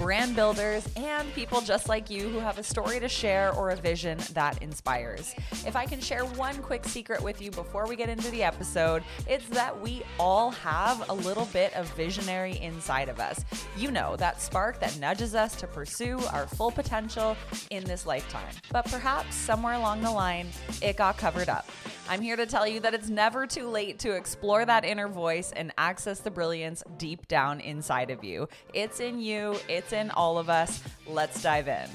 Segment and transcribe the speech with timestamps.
[0.00, 3.76] brand builders, and people just like you who have a story to share or a
[3.76, 5.34] vision that inspires.
[5.66, 9.02] If I can share one quick secret with you before we get into the episode,
[9.28, 13.44] it's that we all have a little bit of visionary inside of us.
[13.76, 17.36] You know, that spark that nudges us to pursue our full potential
[17.68, 18.54] in this lifetime.
[18.72, 20.48] But perhaps somewhere along the line,
[20.80, 21.68] it got covered up.
[22.10, 25.52] I'm here to tell you that it's never too late to explore that inner voice
[25.52, 28.48] and access the brilliance deep down inside of you.
[28.74, 30.82] It's in you, it's in all of us.
[31.06, 31.88] Let's dive in.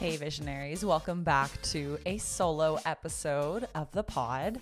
[0.00, 4.58] Hey, visionaries, welcome back to a solo episode of the pod.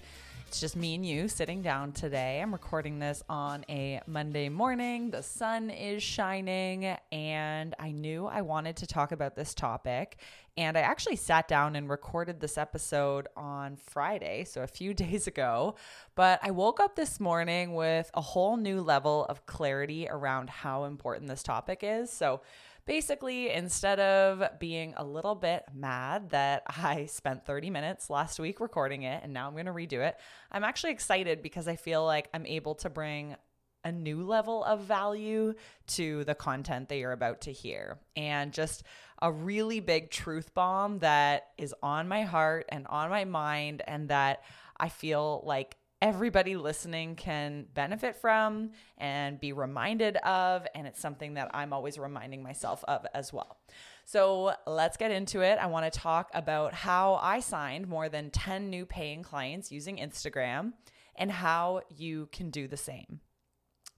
[0.55, 2.41] It's just me and you sitting down today.
[2.41, 5.11] I'm recording this on a Monday morning.
[5.11, 10.21] The sun is shining, and I knew I wanted to talk about this topic.
[10.57, 15.27] And I actually sat down and recorded this episode on Friday, so a few days
[15.27, 15.75] ago.
[16.15, 20.85] But I woke up this morning with a whole new level of clarity around how
[20.85, 22.13] important this topic is.
[22.13, 22.43] So,
[22.87, 28.61] basically, instead of being a little bit mad that I spent 30 minutes last week
[28.61, 30.17] recording it and now I'm going to redo it,
[30.51, 33.37] I'm actually excited because I feel like I'm able to bring
[33.85, 35.55] a new level of value
[35.87, 37.99] to the content that you're about to hear.
[38.17, 38.83] And just
[39.21, 44.09] a really big truth bomb that is on my heart and on my mind, and
[44.09, 44.43] that
[44.79, 50.67] I feel like everybody listening can benefit from and be reminded of.
[50.75, 53.59] And it's something that I'm always reminding myself of as well.
[54.05, 55.59] So let's get into it.
[55.59, 59.97] I want to talk about how I signed more than 10 new paying clients using
[59.97, 60.73] Instagram
[61.17, 63.21] and how you can do the same.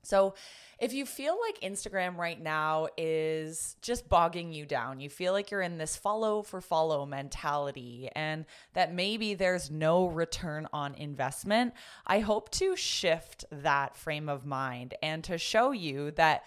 [0.07, 0.35] So,
[0.79, 5.51] if you feel like Instagram right now is just bogging you down, you feel like
[5.51, 11.73] you're in this follow for follow mentality and that maybe there's no return on investment,
[12.07, 16.45] I hope to shift that frame of mind and to show you that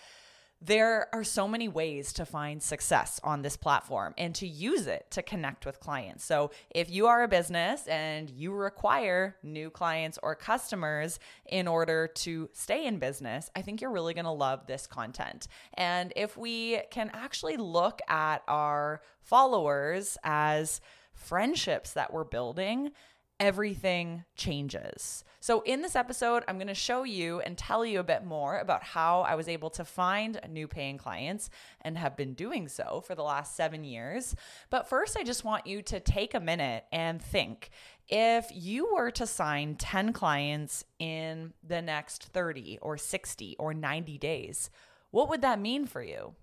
[0.61, 5.05] there are so many ways to find success on this platform and to use it
[5.11, 6.25] to connect with clients.
[6.25, 12.07] So, if you are a business and you require new clients or customers in order
[12.07, 15.47] to stay in business, I think you're really going to love this content.
[15.75, 20.81] And if we can actually look at our followers as
[21.13, 22.91] friendships that we're building,
[23.39, 25.23] everything changes.
[25.41, 28.59] So, in this episode, I'm going to show you and tell you a bit more
[28.59, 31.49] about how I was able to find new paying clients
[31.81, 34.35] and have been doing so for the last seven years.
[34.69, 37.69] But first, I just want you to take a minute and think
[38.09, 44.17] if you were to sign 10 clients in the next 30 or 60 or 90
[44.17, 44.69] days,
[45.11, 46.35] what would that mean for you?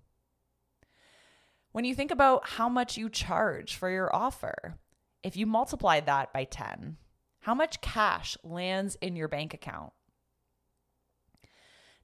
[1.71, 4.79] When you think about how much you charge for your offer,
[5.27, 6.95] if you multiply that by 10,
[7.41, 9.91] how much cash lands in your bank account?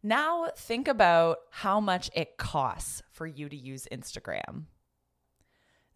[0.04, 4.66] Now think about how much it costs for you to use Instagram.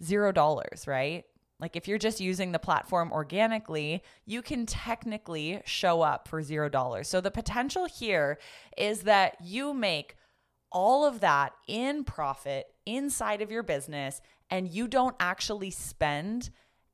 [0.01, 1.25] Zero dollars, right?
[1.59, 6.69] Like if you're just using the platform organically, you can technically show up for zero
[6.69, 7.09] dollars.
[7.09, 8.39] So the potential here
[8.77, 10.15] is that you make
[10.71, 16.51] all of that in profit inside of your business and you don't actually spend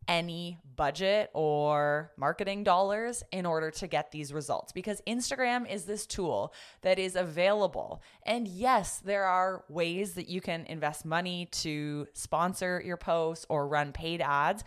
[0.07, 6.05] any budget or marketing dollars in order to get these results because Instagram is this
[6.05, 8.01] tool that is available.
[8.23, 13.67] And yes, there are ways that you can invest money to sponsor your posts or
[13.67, 14.63] run paid ads.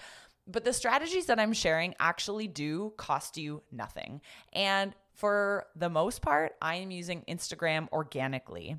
[0.49, 4.21] But the strategies that I'm sharing actually do cost you nothing.
[4.53, 8.77] And for the most part, I am using Instagram organically.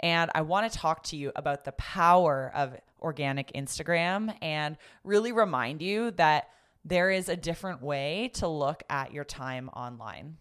[0.00, 5.32] And I want to talk to you about the power of organic Instagram and really
[5.32, 6.48] remind you that
[6.84, 10.36] there is a different way to look at your time online.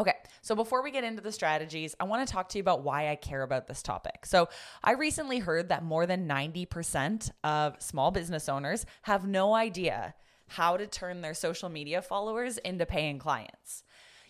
[0.00, 2.84] Okay, so before we get into the strategies, I want to talk to you about
[2.84, 4.26] why I care about this topic.
[4.26, 4.48] So,
[4.84, 10.14] I recently heard that more than 90% of small business owners have no idea
[10.46, 13.82] how to turn their social media followers into paying clients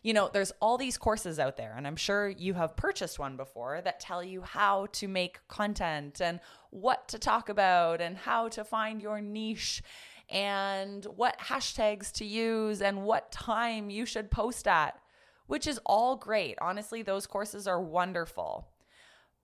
[0.02, 3.36] you know, there's all these courses out there, and I'm sure you have purchased one
[3.36, 6.40] before that tell you how to make content and
[6.70, 9.82] what to talk about and how to find your niche
[10.28, 14.98] and what hashtags to use and what time you should post at,
[15.46, 16.58] which is all great.
[16.60, 18.68] Honestly, those courses are wonderful.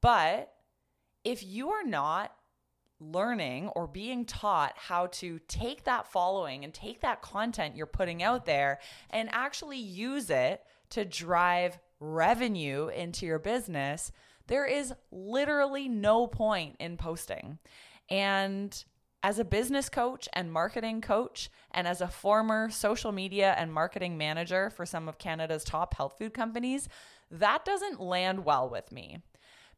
[0.00, 0.53] But
[1.25, 2.33] if you are not
[3.00, 8.23] learning or being taught how to take that following and take that content you're putting
[8.23, 8.79] out there
[9.11, 14.12] and actually use it to drive revenue into your business,
[14.46, 17.58] there is literally no point in posting.
[18.08, 18.85] And
[19.23, 24.19] as a business coach and marketing coach, and as a former social media and marketing
[24.19, 26.88] manager for some of Canada's top health food companies,
[27.31, 29.23] that doesn't land well with me.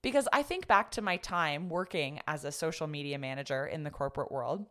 [0.06, 3.91] Because I think back to my time working as a social media manager in the
[3.91, 4.64] corporate world.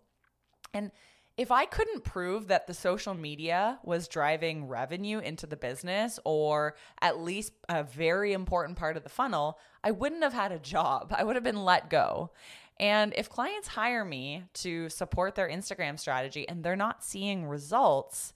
[0.73, 0.91] And
[1.35, 6.77] if I couldn't prove that the social media was driving revenue into the business or
[7.01, 11.13] at least a very important part of the funnel, I wouldn't have had a job.
[11.13, 12.31] I would have been let go.
[12.79, 18.33] And if clients hire me to support their Instagram strategy and they're not seeing results,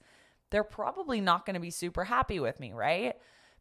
[0.50, 3.14] they're probably not going to be super happy with me, right?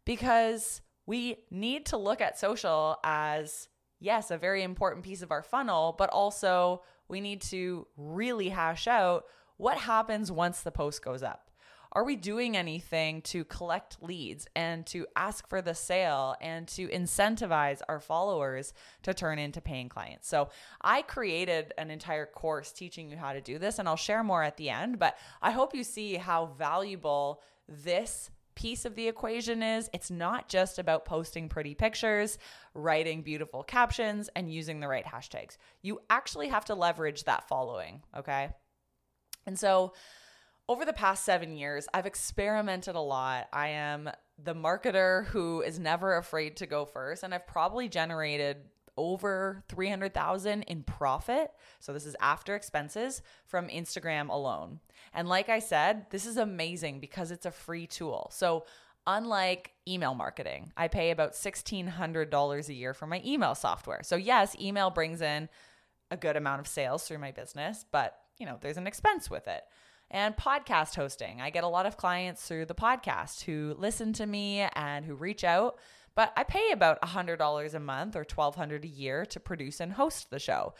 [0.03, 3.67] Because we need to look at social as,
[3.99, 8.87] yes, a very important piece of our funnel, but also we need to really hash
[8.87, 9.23] out
[9.57, 11.49] what happens once the post goes up.
[11.93, 16.87] Are we doing anything to collect leads and to ask for the sale and to
[16.89, 20.27] incentivize our followers to turn into paying clients?
[20.27, 24.23] So, I created an entire course teaching you how to do this, and I'll share
[24.23, 24.99] more at the end.
[24.99, 28.29] But I hope you see how valuable this
[28.59, 32.37] piece of the equation is it's not just about posting pretty pictures,
[32.73, 35.55] writing beautiful captions, and using the right hashtags.
[35.81, 38.49] You actually have to leverage that following, okay?
[39.45, 39.93] And so,
[40.67, 43.47] over the past seven years, I've experimented a lot.
[43.53, 48.57] I am the marketer who is never afraid to go first, and I've probably generated
[48.99, 51.51] over 300,000 in profit.
[51.79, 54.81] So this is after expenses from Instagram alone.
[55.13, 58.29] And like I said, this is amazing because it's a free tool.
[58.33, 58.65] So
[59.07, 64.03] unlike email marketing, I pay about $1600 a year for my email software.
[64.03, 65.47] So yes, email brings in
[66.11, 69.47] a good amount of sales through my business, but you know, there's an expense with
[69.47, 69.63] it
[70.11, 71.41] and podcast hosting.
[71.41, 75.13] I get a lot of clients through the podcast who listen to me and who
[75.13, 75.77] reach out,
[76.19, 80.29] but I pay about $100 a month or 1200 a year to produce and host
[80.29, 80.73] the show.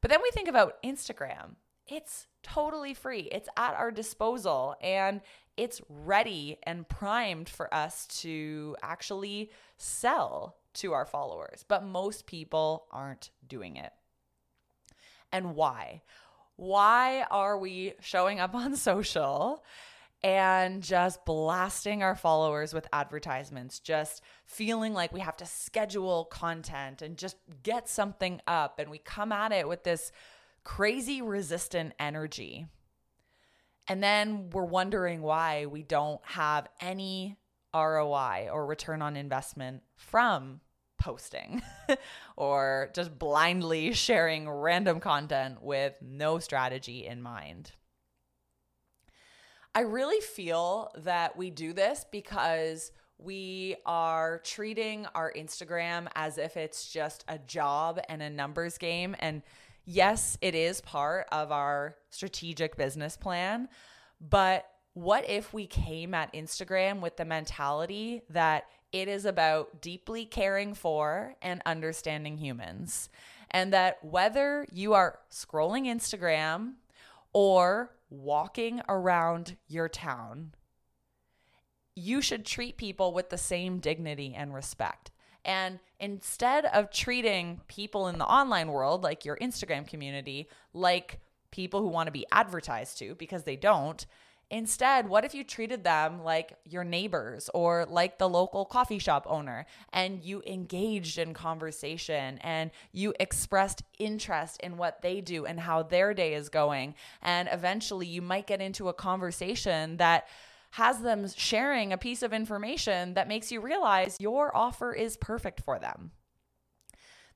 [0.00, 1.56] But then we think about Instagram.
[1.86, 3.28] It's totally free.
[3.30, 5.20] It's at our disposal and
[5.58, 11.62] it's ready and primed for us to actually sell to our followers.
[11.68, 13.92] But most people aren't doing it.
[15.30, 16.00] And why?
[16.56, 19.62] why are we showing up on social
[20.22, 27.02] and just blasting our followers with advertisements, just feeling like we have to schedule content
[27.02, 28.78] and just get something up?
[28.78, 30.12] And we come at it with this
[30.64, 32.66] crazy resistant energy.
[33.88, 37.36] And then we're wondering why we don't have any
[37.72, 40.60] ROI or return on investment from
[40.98, 41.62] posting
[42.36, 47.72] or just blindly sharing random content with no strategy in mind.
[49.76, 56.56] I really feel that we do this because we are treating our Instagram as if
[56.56, 59.14] it's just a job and a numbers game.
[59.18, 59.42] And
[59.84, 63.68] yes, it is part of our strategic business plan.
[64.18, 64.64] But
[64.94, 70.72] what if we came at Instagram with the mentality that it is about deeply caring
[70.72, 73.10] for and understanding humans.
[73.50, 76.76] And that whether you are scrolling Instagram
[77.34, 80.54] or walking around your town,
[81.94, 85.10] you should treat people with the same dignity and respect.
[85.44, 91.20] And instead of treating people in the online world, like your Instagram community, like
[91.50, 94.04] people who want to be advertised to because they don't,
[94.50, 99.26] Instead, what if you treated them like your neighbors or like the local coffee shop
[99.28, 105.58] owner and you engaged in conversation and you expressed interest in what they do and
[105.58, 106.94] how their day is going?
[107.22, 110.28] And eventually, you might get into a conversation that
[110.70, 115.60] has them sharing a piece of information that makes you realize your offer is perfect
[115.60, 116.12] for them.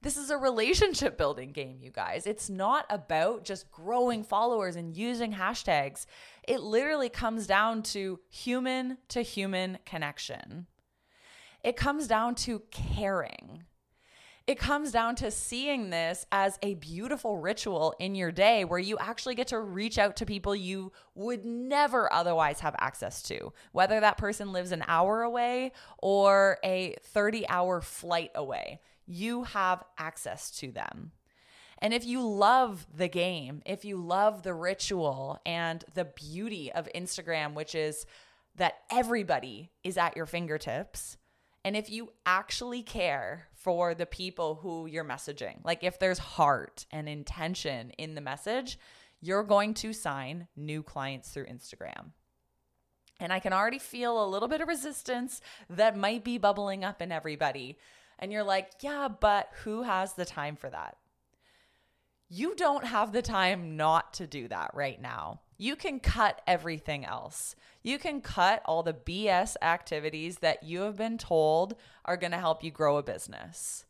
[0.03, 2.27] This is a relationship building game, you guys.
[2.27, 6.07] It's not about just growing followers and using hashtags.
[6.49, 10.67] It literally comes down to human to human connection.
[11.63, 13.65] It comes down to caring.
[14.51, 18.99] It comes down to seeing this as a beautiful ritual in your day where you
[18.99, 24.01] actually get to reach out to people you would never otherwise have access to, whether
[24.01, 30.51] that person lives an hour away or a 30 hour flight away you have access
[30.51, 31.13] to them.
[31.79, 36.89] And if you love the game, if you love the ritual and the beauty of
[36.93, 38.05] Instagram, which is
[38.57, 41.19] that everybody is at your fingertips,
[41.65, 46.87] And if you actually care for the people who you're messaging, like if there's heart
[46.91, 48.79] and intention in the message,
[49.21, 52.13] you're going to sign new clients through Instagram.
[53.21, 57.03] And I can already feel a little bit of resistance that might be bubbling up
[57.03, 57.77] in everybody.
[58.19, 60.97] And you're like, yeah, but who has the time for that?
[62.31, 65.41] You don't have the time not to do that right now.
[65.61, 67.55] You can cut everything else.
[67.83, 71.75] You can cut all the BS activities that you have been told
[72.07, 73.85] are going to help you grow a business.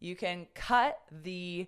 [0.00, 1.66] You can cut the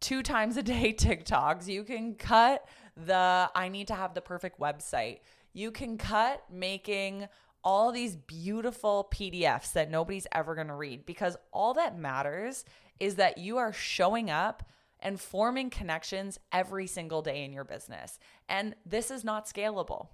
[0.00, 1.66] two times a day TikToks.
[1.66, 5.18] You can cut the I need to have the perfect website.
[5.52, 7.26] You can cut making
[7.64, 12.64] all these beautiful PDFs that nobody's ever going to read because all that matters
[13.00, 14.62] is that you are showing up
[15.02, 18.18] and forming connections every single day in your business.
[18.48, 20.08] And this is not scalable.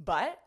[0.00, 0.40] But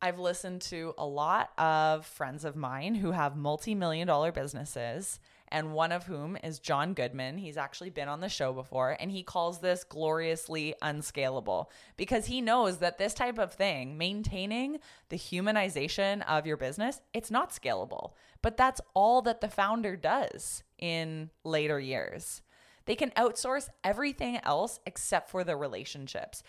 [0.00, 5.18] I've listened to a lot of friends of mine who have multi million dollar businesses
[5.50, 7.38] and one of whom is Jon Goodman.
[7.38, 12.40] He's actually been on the show before, and he calls this gloriously unscalable because he
[12.40, 14.78] knows that this type of thing, maintaining
[15.08, 18.12] the humanization of your business, it's not scalable.
[18.42, 22.42] But that's all that the founder does in later years.
[22.86, 26.42] They can outsource everything else except for the relationships.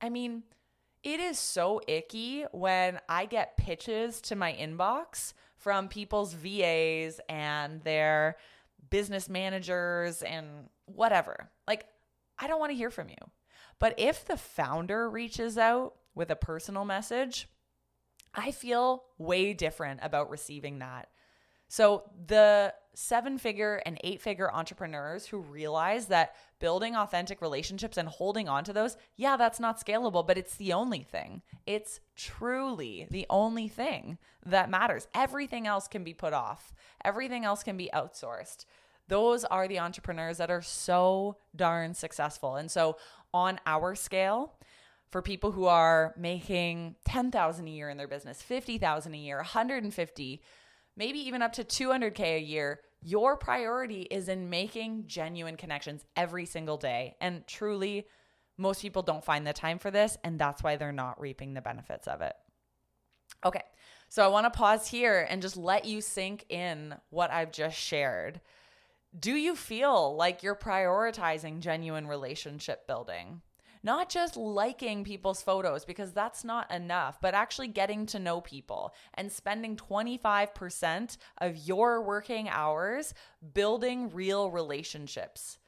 [0.00, 0.44] I mean,
[1.02, 7.82] it is so icky when I get pitches to my inbox from people's VAs and
[7.82, 8.36] their
[8.88, 11.50] business managers and whatever.
[11.68, 11.86] Like,
[12.38, 13.30] I don't want to hear from you.
[13.78, 17.48] But if the founder reaches out with a personal message,
[18.34, 21.08] I feel way different about receiving that
[21.70, 28.08] so the seven figure and eight figure entrepreneurs who realize that building authentic relationships and
[28.08, 31.42] holding on to those, yeah, that's not scalable, but it's the only thing.
[31.66, 35.06] It's truly the only thing that matters.
[35.14, 36.74] Everything else can be put off,
[37.04, 38.64] everything else can be outsourced.
[39.06, 42.56] Those are the entrepreneurs that are so darn successful.
[42.56, 42.96] And so
[43.32, 44.54] on our scale,
[45.08, 50.42] for people who are making 10,000 a year in their business, 50,000 a year, 150
[51.00, 56.44] maybe even up to 200K a year, your priority is in making genuine connections every
[56.44, 57.16] single day.
[57.22, 58.06] And truly,
[58.58, 61.62] most people don't find the time for this, and that's why they're not reaping the
[61.62, 62.34] benefits of it.
[63.46, 63.62] Okay,
[64.10, 67.78] so I want to pause here and just let you sink in what I've just
[67.78, 68.42] shared.
[69.18, 73.40] Do you feel like you're prioritizing genuine relationship building?
[73.82, 78.94] Not just liking people's photos because that's not enough, but actually getting to know people
[79.14, 83.14] and spending 25% of your working hours
[83.54, 85.58] building real relationships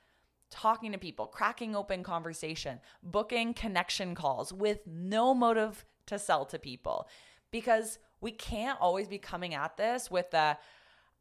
[0.52, 6.58] talking to people, cracking open conversation, booking connection calls with no motive to sell to
[6.58, 7.08] people.
[7.50, 10.56] Because we can't always be coming at this with the,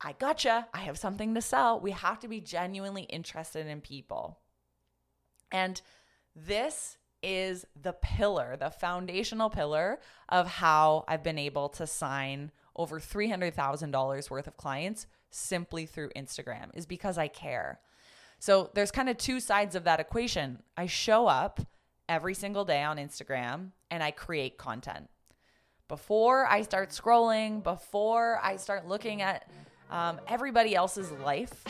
[0.02, 1.80] I gotcha, I have something to sell.
[1.80, 4.38] We have to be genuinely interested in people.
[5.52, 5.82] And
[6.36, 13.00] this is the pillar, the foundational pillar of how I've been able to sign over
[13.00, 17.80] $300,000 worth of clients simply through Instagram, is because I care.
[18.40, 20.64] So there's kind of two sides of that equation.
[20.76, 21.62] I show up
[22.10, 25.10] every single day on Instagram and I create content.
[25.88, 29.48] Before I start scrolling, before I start looking at
[29.92, 31.64] um, everybody else's life,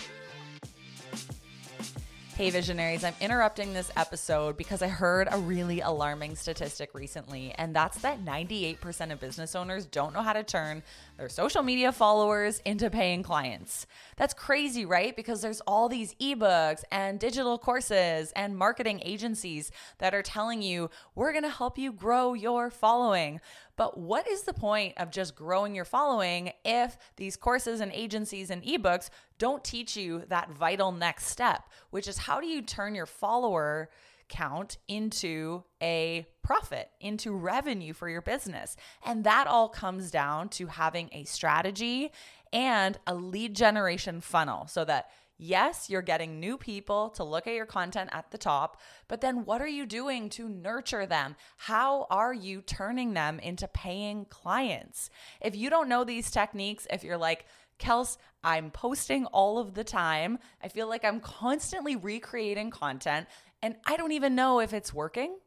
[2.42, 7.76] Hey, visionaries, I'm interrupting this episode because I heard a really alarming statistic recently, and
[7.76, 10.82] that's that 98% of business owners don't know how to turn
[11.20, 13.86] their social media followers into paying clients.
[14.18, 15.16] That's crazy, right?
[15.16, 20.90] Because there's all these ebooks and digital courses and marketing agencies that are telling you,
[21.14, 23.40] we're gonna help you grow your following.
[23.82, 28.52] But what is the point of just growing your following if these courses and agencies
[28.52, 29.10] and ebooks
[29.40, 33.90] don't teach you that vital next step, which is how do you turn your follower
[34.30, 38.76] count into a profit, into revenue for your business?
[39.04, 42.12] And that all comes down to having a strategy
[42.54, 45.10] and a lead generation funnel so that
[45.44, 49.44] Yes, you're getting new people to look at your content at the top, but then
[49.44, 51.36] what are you doing to nurture them?
[51.58, 55.10] How are you turning them into paying clients?
[55.42, 57.48] If you don't know these techniques, if you're like,
[57.80, 63.26] Kels, I'm posting all of the time, I feel like I'm constantly recreating content,
[63.64, 65.40] and I don't even know if it's working,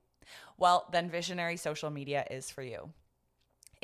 [0.58, 2.90] well, then Visionary Social Media is for you.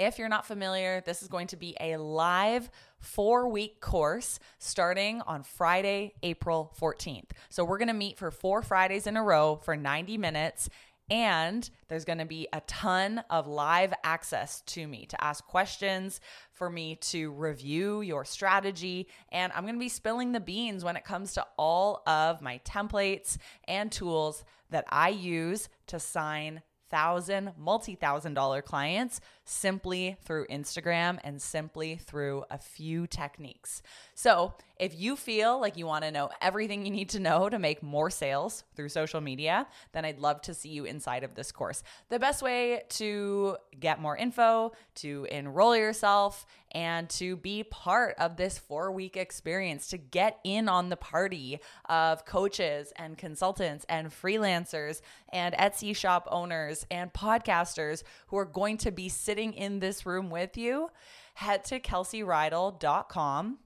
[0.00, 5.20] If you're not familiar, this is going to be a live four week course starting
[5.26, 7.32] on Friday, April 14th.
[7.50, 10.70] So we're going to meet for four Fridays in a row for 90 minutes
[11.10, 16.22] And there's going to be a ton of live access to me to ask questions,
[16.52, 19.06] for me to review your strategy.
[19.30, 22.58] And I'm going to be spilling the beans when it comes to all of my
[22.64, 23.36] templates
[23.68, 31.18] and tools that I use to sign thousand, multi thousand dollar clients simply through Instagram
[31.24, 33.82] and simply through a few techniques.
[34.14, 37.58] So, if you feel like you want to know everything you need to know to
[37.58, 41.52] make more sales through social media, then I'd love to see you inside of this
[41.52, 41.82] course.
[42.08, 48.36] The best way to get more info, to enroll yourself, and to be part of
[48.36, 54.08] this four week experience, to get in on the party of coaches and consultants and
[54.08, 59.80] freelancers and Etsy shop owners and podcasters who are going to be sitting sitting in
[59.80, 60.90] this room with you,
[61.32, 63.58] head to kelseyreidl.com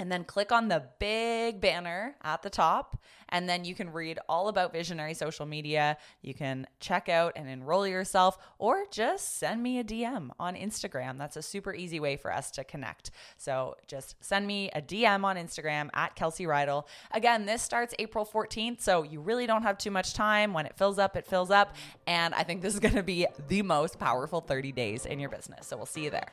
[0.00, 4.18] and then click on the big banner at the top and then you can read
[4.30, 5.98] all about visionary social media.
[6.22, 11.18] You can check out and enroll yourself or just send me a dm on instagram.
[11.18, 13.10] That's a super easy way for us to connect.
[13.36, 16.86] So just send me a dm on instagram at kelsey reidl.
[17.12, 20.54] Again this starts april 14th so you really don't have too much time.
[20.54, 21.76] When it fills up it fills up.
[22.06, 25.28] And i think this is going to be the most powerful 30 days in your
[25.28, 25.66] business.
[25.66, 26.32] So we'll see you there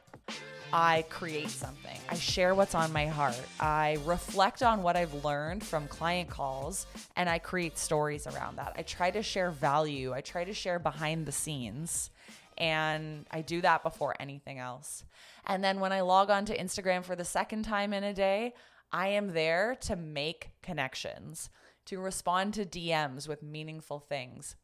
[0.73, 1.97] I create something.
[2.09, 3.39] I share what's on my heart.
[3.59, 8.73] I reflect on what I've learned from client calls and I create stories around that.
[8.77, 10.13] I try to share value.
[10.13, 12.09] I try to share behind the scenes.
[12.57, 15.05] And I do that before anything else.
[15.45, 18.53] And then when I log on to Instagram for the second time in a day,
[18.91, 21.49] I am there to make connections,
[21.85, 24.55] to respond to DMs with meaningful things,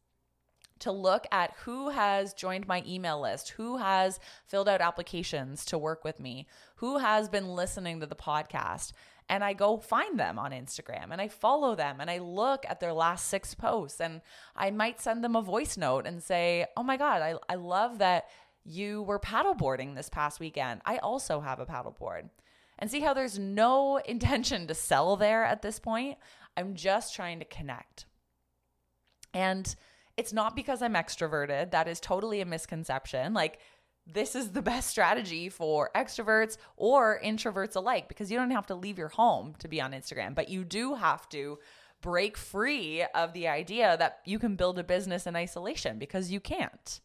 [0.83, 5.77] to look at who has joined my email list, who has filled out applications to
[5.77, 8.91] work with me, who has been listening to the podcast.
[9.29, 12.81] And I go find them on Instagram and I follow them and I look at
[12.81, 14.19] their last six posts and
[14.57, 17.99] I might send them a voice note and say, Oh my God, I, I love
[17.99, 18.25] that
[18.65, 20.81] you were paddleboarding this past weekend.
[20.85, 22.29] I also have a paddleboard.
[22.77, 26.17] And see how there's no intention to sell there at this point.
[26.57, 28.05] I'm just trying to connect.
[29.33, 29.73] And
[30.17, 31.71] it's not because I'm extroverted.
[31.71, 33.33] That is totally a misconception.
[33.33, 33.59] Like,
[34.05, 38.75] this is the best strategy for extroverts or introverts alike because you don't have to
[38.75, 41.59] leave your home to be on Instagram, but you do have to
[42.01, 46.39] break free of the idea that you can build a business in isolation because you
[46.39, 46.99] can't.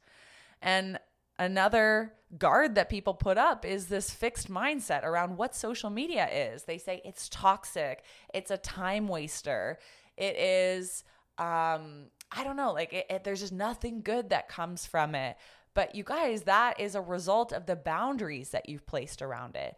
[0.61, 0.99] And
[1.39, 6.65] another guard that people put up is this fixed mindset around what social media is.
[6.65, 8.03] They say it's toxic,
[8.35, 9.79] it's a time waster,
[10.17, 11.05] it is
[11.39, 15.37] um I don't know, like it, it, there's just nothing good that comes from it.
[15.75, 19.77] But you guys, that is a result of the boundaries that you've placed around it.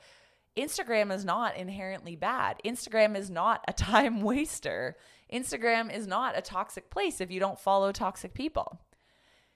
[0.56, 2.60] Instagram is not inherently bad.
[2.64, 4.96] Instagram is not a time waster.
[5.32, 8.80] Instagram is not a toxic place if you don't follow toxic people.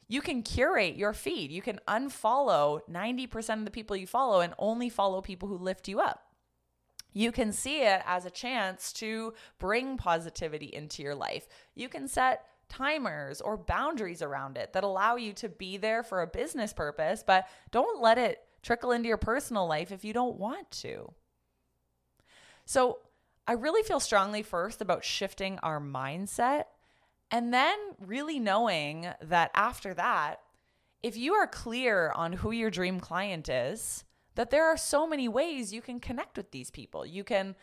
[0.06, 1.50] You can curate your feed.
[1.50, 5.88] You can unfollow 90% of the people you follow and only follow people who lift
[5.88, 6.20] you up.
[7.12, 11.48] You can see it as a chance to bring positivity into your life.
[11.74, 16.22] You can set timers or boundaries around it that allow you to be there for
[16.22, 20.38] a business purpose, but don't let it trickle into your personal life if you don't
[20.38, 21.12] want to.
[22.64, 22.98] So,
[23.46, 26.64] I really feel strongly first about shifting our mindset
[27.30, 30.40] and then really knowing that after that,
[31.02, 35.28] if you are clear on who your dream client is, that there are so many
[35.28, 37.04] ways you can connect with these people.
[37.04, 37.54] You can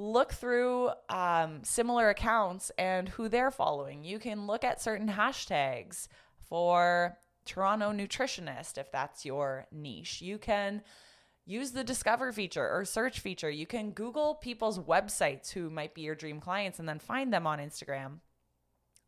[0.00, 4.02] look through um, similar accounts and who they're following.
[4.02, 6.08] You can look at certain hashtags
[6.48, 10.22] for Toronto nutritionist if that's your niche.
[10.22, 10.82] You can
[11.44, 13.50] use the discover feature or search feature.
[13.50, 17.46] You can Google people's websites who might be your dream clients and then find them
[17.46, 18.20] on Instagram.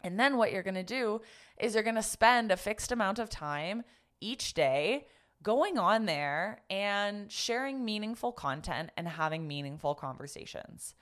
[0.03, 1.21] And then what you're going to do
[1.59, 3.85] is you're going to spend a fixed amount of time
[4.21, 5.07] each day
[5.43, 10.95] going on there and sharing meaningful content and having meaningful conversations.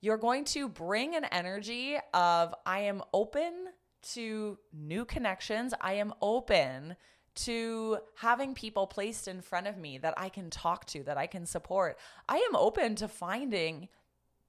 [0.00, 3.68] You're going to bring an energy of, I am open
[4.14, 5.74] to new connections.
[5.80, 6.96] I am open
[7.34, 11.26] to having people placed in front of me that I can talk to, that I
[11.26, 11.98] can support.
[12.28, 13.88] I am open to finding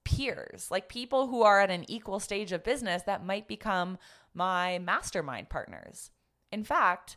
[0.03, 3.97] peers, like people who are at an equal stage of business that might become
[4.33, 6.11] my mastermind partners.
[6.51, 7.15] In fact,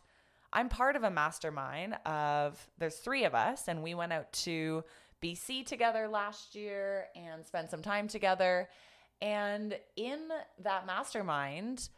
[0.53, 4.83] I'm part of a mastermind of there's three of us, and we went out to
[5.21, 8.69] BC together last year and spent some time together.
[9.21, 10.19] And in
[10.63, 11.89] that mastermind,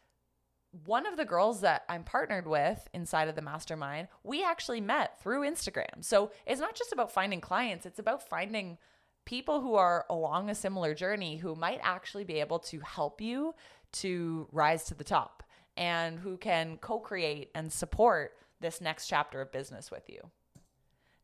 [0.86, 5.22] one of the girls that I'm partnered with inside of the mastermind, we actually met
[5.22, 6.04] through Instagram.
[6.04, 8.78] So it's not just about finding clients, it's about finding
[9.26, 13.54] people who are along a similar journey who might actually be able to help you
[13.92, 15.44] to rise to the top
[15.80, 20.20] and who can co create and support this next chapter of business with you.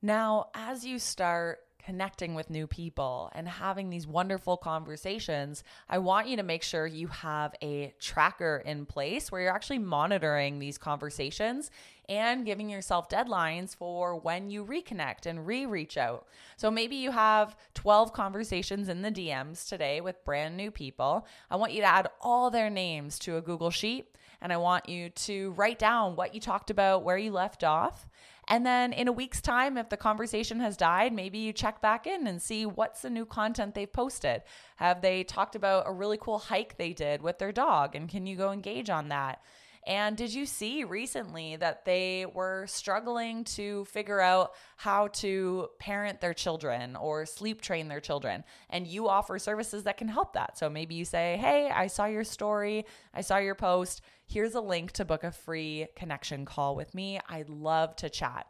[0.01, 6.27] Now, as you start connecting with new people and having these wonderful conversations, I want
[6.27, 10.77] you to make sure you have a tracker in place where you're actually monitoring these
[10.77, 11.69] conversations
[12.09, 16.27] and giving yourself deadlines for when you reconnect and re reach out.
[16.57, 21.27] So maybe you have 12 conversations in the DMs today with brand new people.
[21.49, 24.87] I want you to add all their names to a Google Sheet and I want
[24.87, 28.07] you to write down what you talked about, where you left off.
[28.47, 32.05] And then in a week's time, if the conversation has died, maybe you check back
[32.05, 34.43] in and see what's the new content they've posted.
[34.75, 37.95] Have they talked about a really cool hike they did with their dog?
[37.95, 39.41] And can you go engage on that?
[39.87, 46.21] And did you see recently that they were struggling to figure out how to parent
[46.21, 48.43] their children or sleep train their children?
[48.69, 50.57] And you offer services that can help that.
[50.57, 54.01] So maybe you say, Hey, I saw your story, I saw your post.
[54.27, 57.19] Here's a link to book a free connection call with me.
[57.29, 58.47] I'd love to chat.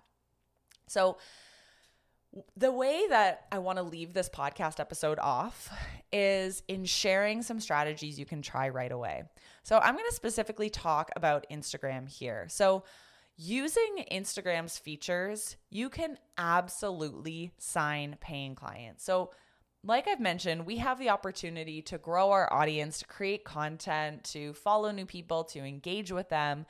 [0.87, 1.17] So,
[2.57, 5.69] the way that I want to leave this podcast episode off
[6.11, 9.23] is in sharing some strategies you can try right away.
[9.65, 12.45] So, I'm going to specifically talk about Instagram here.
[12.49, 12.83] So,
[13.35, 19.03] using Instagram's features, you can absolutely sign paying clients.
[19.03, 19.31] So,
[19.83, 24.53] like I've mentioned, we have the opportunity to grow our audience, to create content, to
[24.53, 26.67] follow new people, to engage with them.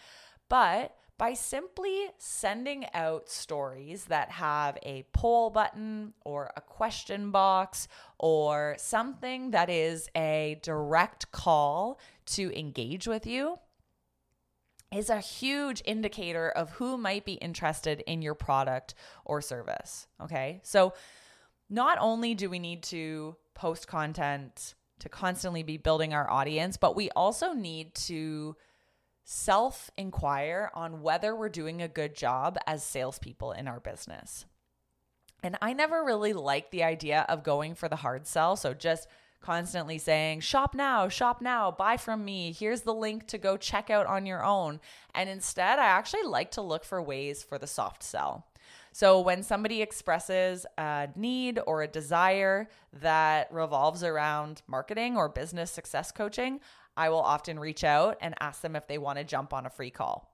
[0.50, 7.88] But by simply sending out stories that have a poll button or a question box
[8.20, 13.58] or something that is a direct call to engage with you
[14.94, 18.94] is a huge indicator of who might be interested in your product
[19.26, 20.08] or service.
[20.22, 20.62] Okay.
[20.64, 20.94] So,
[21.70, 26.96] not only do we need to post content to constantly be building our audience, but
[26.96, 28.56] we also need to
[29.26, 34.46] self inquire on whether we're doing a good job as salespeople in our business.
[35.44, 38.56] And I never really liked the idea of going for the hard sell.
[38.56, 39.08] So just
[39.42, 42.52] constantly saying, shop now, shop now, buy from me.
[42.52, 44.80] Here's the link to go check out on your own.
[45.14, 48.48] And instead, I actually like to look for ways for the soft sell.
[48.92, 55.70] So when somebody expresses a need or a desire that revolves around marketing or business
[55.70, 56.60] success coaching,
[56.98, 59.70] I will often reach out and ask them if they want to jump on a
[59.70, 60.34] free call.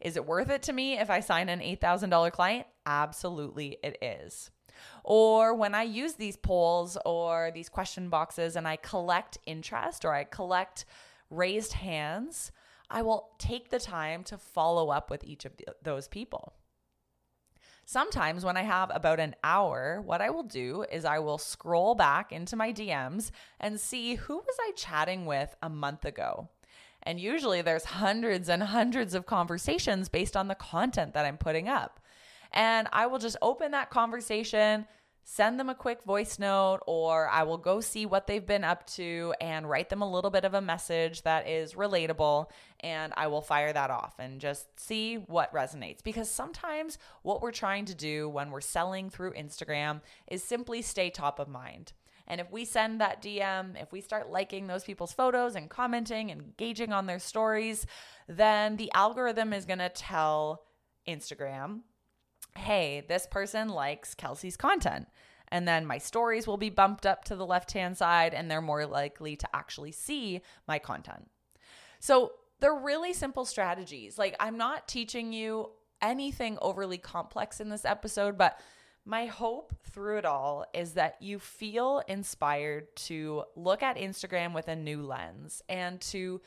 [0.00, 2.66] Is it worth it to me if I sign an $8,000 client?
[2.84, 4.50] Absolutely, it is.
[5.04, 10.12] Or when I use these polls or these question boxes and I collect interest or
[10.12, 10.84] I collect
[11.30, 12.52] raised hands,
[12.90, 16.52] I will take the time to follow up with each of those people.
[17.88, 21.94] Sometimes, when I have about an hour, what I will do is I will scroll
[21.94, 26.48] back into my DMs and see who was I chatting with a month ago.
[27.04, 31.68] And usually there's hundreds and hundreds of conversations based on the content that I'm putting
[31.68, 32.00] up.
[32.52, 34.86] And I will just open that conversation,
[35.28, 38.86] send them a quick voice note, or I will go see what they've been up
[38.90, 42.48] to and write them a little bit of a message that is relatable.
[42.78, 46.02] And I will fire that off and just see what resonates.
[46.04, 51.10] Because sometimes what we're trying to do when we're selling through Instagram is simply stay
[51.10, 51.92] top of mind.
[52.28, 56.30] And if we send that DM, if we start liking those people's photos and commenting
[56.30, 57.84] and engaging on their stories,
[58.28, 60.62] then the algorithm is going to tell
[61.08, 61.80] Instagram
[62.56, 65.06] hey, this person likes Kelsey's content.
[65.48, 68.60] And then my stories will be bumped up to the left hand side, and they're
[68.60, 71.30] more likely to actually see my content.
[72.00, 74.18] So they're really simple strategies.
[74.18, 75.70] Like, I'm not teaching you
[76.02, 78.58] anything overly complex in this episode, but
[79.04, 84.66] my hope through it all is that you feel inspired to look at Instagram with
[84.66, 86.40] a new lens and to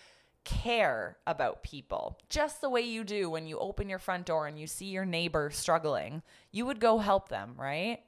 [0.50, 4.60] care about people just the way you do when you open your front door and
[4.60, 6.24] you see your neighbor struggling.
[6.52, 8.00] You would go help them, right?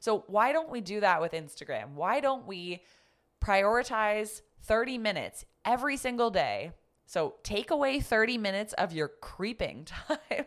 [0.00, 1.92] So, why don't we do that with Instagram?
[1.94, 2.82] Why don't we
[3.44, 6.72] prioritize 30 minutes every single day?
[7.04, 10.46] So, take away 30 minutes of your creeping time.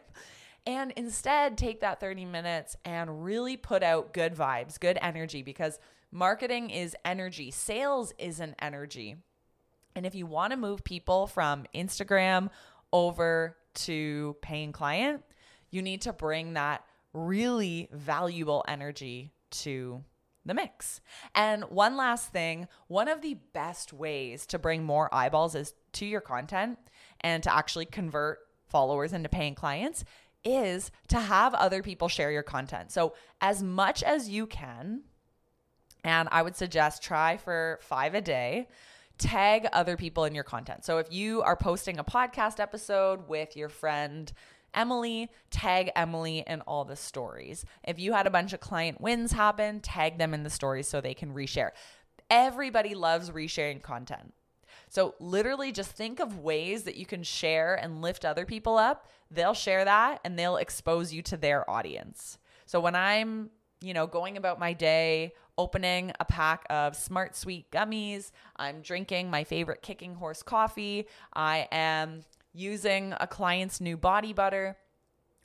[0.65, 5.79] and instead take that 30 minutes and really put out good vibes, good energy, because
[6.11, 9.17] marketing is energy, sales is an energy.
[9.99, 12.51] And if you want to move people from Instagram
[12.93, 15.25] over to paying client,
[15.71, 20.01] you need to bring that really valuable energy to
[20.45, 21.01] the mix.
[21.35, 26.05] And one last thing, one of the best ways to bring more eyeballs is to
[26.05, 26.79] your content
[27.19, 30.05] and to actually convert followers into paying clients
[30.45, 32.93] is to have other people share your content.
[32.93, 35.01] So as much as you can,
[36.05, 38.69] and I would suggest try for 5 a day
[39.19, 40.85] tag other people in your content.
[40.85, 44.31] So if you are posting a podcast episode with your friend
[44.73, 47.65] Emily, tag Emily in all the stories.
[47.83, 51.01] If you had a bunch of client wins happen, tag them in the stories so
[51.01, 51.71] they can reshare.
[52.29, 54.33] Everybody loves resharing content.
[54.89, 59.07] So, literally, just think of ways that you can share and lift other people up.
[59.29, 62.39] They'll share that and they'll expose you to their audience.
[62.65, 63.51] So, when I'm,
[63.81, 69.29] you know, going about my day, opening a pack of Smart Sweet gummies, I'm drinking
[69.29, 72.21] my favorite Kicking Horse coffee, I am
[72.53, 74.77] using a client's new body butter.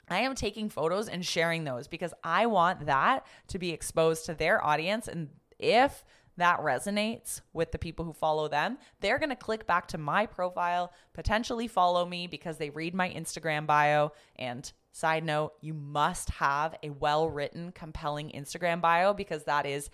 [0.07, 4.35] I am taking photos and sharing those because I want that to be exposed to
[4.35, 5.07] their audience.
[5.07, 6.05] And if
[6.37, 10.25] that resonates with the people who follow them, they're going to click back to my
[10.25, 14.11] profile, potentially follow me because they read my Instagram bio.
[14.35, 19.89] And side note, you must have a well written, compelling Instagram bio because that is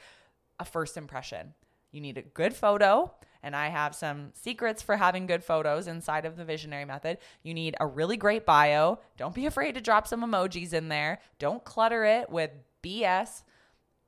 [0.60, 1.56] a first impression.
[1.92, 3.12] You need a good photo.
[3.42, 7.18] And I have some secrets for having good photos inside of the visionary method.
[7.42, 9.00] You need a really great bio.
[9.18, 11.18] Don't be afraid to drop some emojis in there.
[11.40, 12.52] Don't clutter it with
[12.84, 13.42] BS.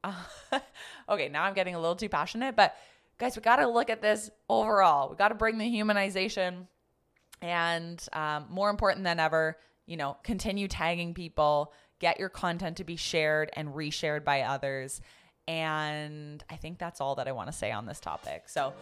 [0.04, 0.14] Uh,
[1.10, 2.76] okay, now I'm getting a little too passionate, but
[3.18, 5.10] guys, we got to look at this overall.
[5.10, 6.68] We got to bring the humanization
[7.42, 12.84] and um, more important than ever, you know, continue tagging people, get your content to
[12.84, 15.02] be shared and reshared by others.
[15.48, 18.44] And I think that's all that I want to say on this topic.
[18.48, 18.74] So,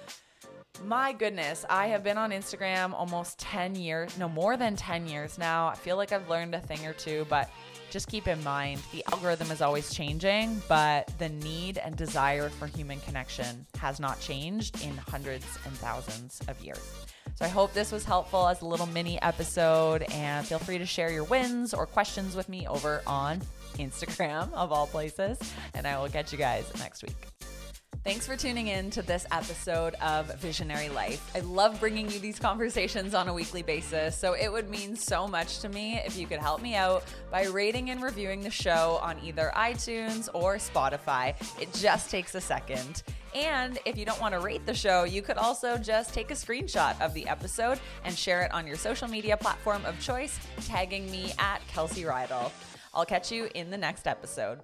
[0.85, 5.37] my goodness, I have been on Instagram almost 10 years, no, more than 10 years
[5.37, 5.67] now.
[5.67, 7.49] I feel like I've learned a thing or two, but
[7.91, 12.65] just keep in mind the algorithm is always changing, but the need and desire for
[12.65, 17.05] human connection has not changed in hundreds and thousands of years.
[17.41, 20.86] So I hope this was helpful as a little mini episode, and feel free to
[20.86, 23.41] share your wins or questions with me over on
[23.80, 25.39] Instagram, of all places,
[25.73, 27.40] and I will catch you guys next week.
[28.04, 31.32] Thanks for tuning in to this episode of Visionary Life.
[31.36, 35.27] I love bringing you these conversations on a weekly basis, so it would mean so
[35.27, 38.99] much to me if you could help me out by rating and reviewing the show
[39.04, 41.36] on either iTunes or Spotify.
[41.62, 43.04] It just takes a second.
[43.36, 46.36] And if you don't want to rate the show, you could also just take a
[46.36, 51.10] screenshot of the episode and share it on your social media platform of choice, tagging
[51.12, 52.51] me at Kelsey Reidl.
[52.95, 54.60] I'll catch you in the next episode.